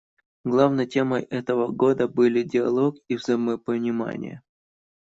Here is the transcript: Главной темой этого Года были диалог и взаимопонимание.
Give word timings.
Главной 0.45 0.87
темой 0.87 1.21
этого 1.21 1.67
Года 1.67 2.07
были 2.07 2.41
диалог 2.41 2.95
и 3.07 3.17
взаимопонимание. 3.17 4.41